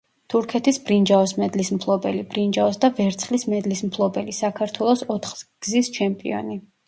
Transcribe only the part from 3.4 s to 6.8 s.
მედლის მფლობელი; საქართველოს ოთხგზის ჩემპიონი.